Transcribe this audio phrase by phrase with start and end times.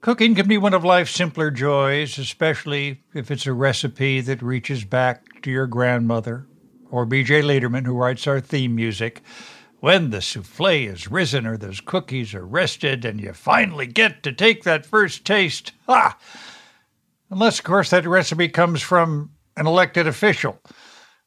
[0.00, 4.84] Cooking can be one of life's simpler joys, especially if it's a recipe that reaches
[4.84, 6.46] back to your grandmother
[6.88, 9.22] or BJ Leiderman, who writes our theme music.
[9.80, 14.32] When the souffle is risen or those cookies are rested and you finally get to
[14.32, 16.16] take that first taste, ha!
[17.28, 20.60] Unless, of course, that recipe comes from an elected official.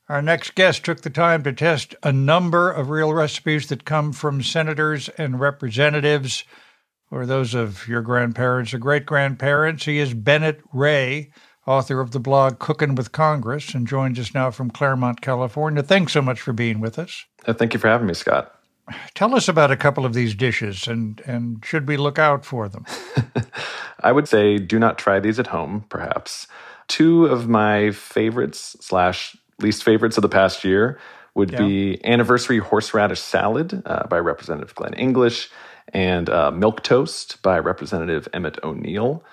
[0.07, 4.13] Our next guest took the time to test a number of real recipes that come
[4.13, 6.45] from senators and representatives,
[7.11, 9.85] or those of your grandparents or great grandparents.
[9.85, 11.29] He is Bennett Rea,
[11.67, 15.83] author of the blog Cooking with Congress, and joins us now from Claremont, California.
[15.83, 17.25] Thanks so much for being with us.
[17.45, 18.55] Uh, thank you for having me, Scott.
[19.13, 22.67] Tell us about a couple of these dishes and, and should we look out for
[22.67, 22.85] them?
[24.03, 26.47] I would say do not try these at home, perhaps.
[26.87, 30.99] Two of my favorites slash least favorites of the past year
[31.35, 31.59] would yeah.
[31.59, 35.49] be anniversary horseradish salad uh, by Representative Glenn English
[35.89, 39.23] and uh, milk toast by Representative Emmett O'Neill.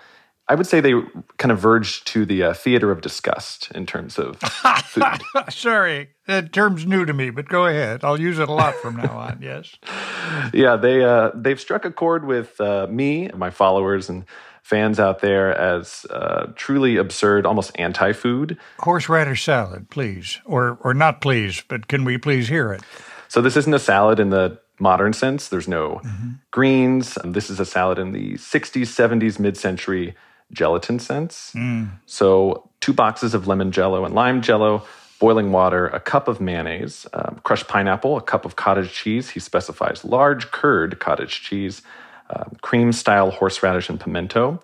[0.50, 0.94] I would say they
[1.36, 4.38] kind of verge to the uh, theater of disgust in terms of
[4.84, 5.04] food.
[5.50, 8.02] Sorry, that term's new to me, but go ahead.
[8.02, 9.40] I'll use it a lot from now on.
[9.42, 9.76] Yes.
[10.54, 14.24] yeah, they uh, they've struck a chord with uh, me and my followers and
[14.62, 18.56] fans out there as uh, truly absurd, almost anti-food.
[18.78, 22.82] Horseradish salad, please, or or not, please, but can we please hear it?
[23.28, 25.48] So this isn't a salad in the modern sense.
[25.48, 26.30] There's no mm-hmm.
[26.50, 27.18] greens.
[27.24, 30.14] This is a salad in the 60s, 70s, mid-century
[30.52, 31.52] gelatin sense.
[31.54, 31.90] Mm.
[32.06, 34.86] So, two boxes of lemon jello and lime jello,
[35.18, 39.30] boiling water, a cup of mayonnaise, um, crushed pineapple, a cup of cottage cheese.
[39.30, 41.82] He specifies large curd cottage cheese,
[42.30, 44.62] um, cream style horseradish and pimento.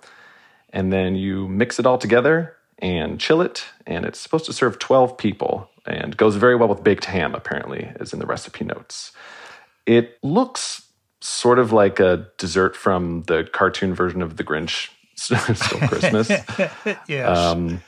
[0.72, 3.64] And then you mix it all together and chill it.
[3.86, 7.90] And it's supposed to serve 12 people and goes very well with baked ham, apparently,
[8.00, 9.12] as in the recipe notes.
[9.86, 10.82] It looks
[11.20, 15.38] sort of like a dessert from the cartoon version of The Grinch still
[15.88, 16.28] Christmas.
[17.08, 17.38] yes.
[17.38, 17.82] Um,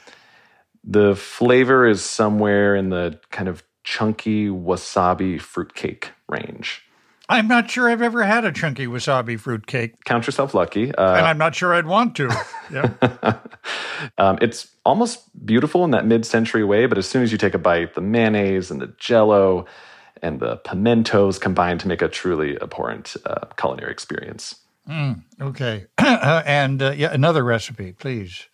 [0.84, 6.82] the flavor is somewhere in the kind of chunky wasabi fruitcake range.
[7.28, 10.04] I'm not sure I've ever had a chunky wasabi fruitcake.
[10.04, 10.94] Count yourself lucky.
[10.94, 12.28] Uh, and I'm not sure I'd want to.
[12.69, 12.94] Yeah.
[14.19, 17.54] um, it's almost beautiful in that mid century way, but as soon as you take
[17.54, 19.66] a bite, the mayonnaise and the jello
[20.26, 24.56] and the pimentos combine to make a truly abhorrent uh, culinary experience.
[24.88, 25.87] Mm, okay.
[25.98, 28.47] and uh, yeah, another recipe, please.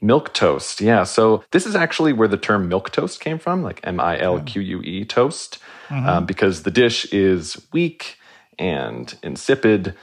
[0.00, 0.80] Milk toast.
[0.80, 1.04] Yeah.
[1.04, 4.40] So this is actually where the term milk toast came from, like M I L
[4.40, 5.58] Q U E toast,
[5.88, 6.08] mm-hmm.
[6.08, 8.18] um, because the dish is weak
[8.58, 9.94] and insipid.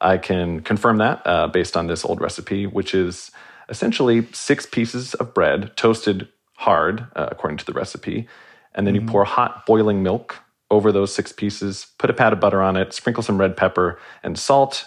[0.00, 3.32] I can confirm that uh, based on this old recipe, which is
[3.68, 8.28] essentially six pieces of bread toasted hard, uh, according to the recipe.
[8.74, 9.06] And then mm-hmm.
[9.06, 10.36] you pour hot boiling milk
[10.70, 13.98] over those six pieces, put a pat of butter on it, sprinkle some red pepper
[14.22, 14.84] and salt,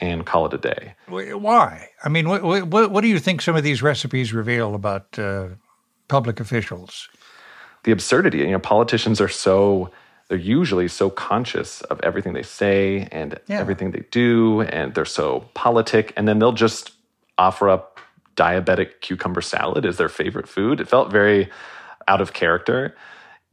[0.00, 0.94] and call it a day.
[1.08, 1.88] Why?
[2.02, 5.48] I mean, what, what, what do you think some of these recipes reveal about uh,
[6.08, 7.08] public officials?
[7.84, 8.38] The absurdity.
[8.38, 9.90] You know, politicians are so
[10.28, 13.60] they're usually so conscious of everything they say and yeah.
[13.60, 16.92] everything they do, and they're so politic, and then they'll just
[17.38, 18.00] offer up
[18.34, 20.80] diabetic cucumber salad as their favorite food.
[20.80, 21.50] It felt very
[22.08, 22.96] out of character.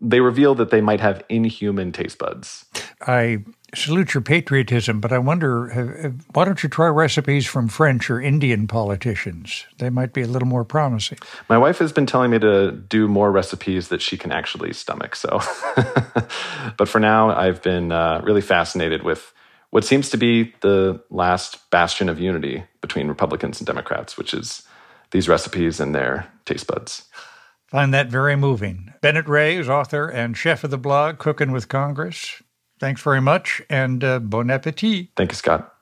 [0.01, 2.65] They reveal that they might have inhuman taste buds.
[3.01, 3.43] I
[3.75, 8.67] salute your patriotism, but I wonder why don't you try recipes from French or Indian
[8.67, 9.65] politicians?
[9.77, 11.19] They might be a little more promising.
[11.49, 15.15] My wife has been telling me to do more recipes that she can actually stomach.
[15.15, 15.39] So,
[16.77, 19.33] but for now, I've been uh, really fascinated with
[19.71, 24.63] what seems to be the last bastion of unity between Republicans and Democrats, which is
[25.11, 27.07] these recipes and their taste buds.
[27.69, 28.93] Find that very moving.
[29.01, 32.41] Bennett Rea is author and chef of the blog Cooking with Congress.
[32.79, 35.09] Thanks very much and uh, bon appetit.
[35.15, 35.75] Thank you, Scott.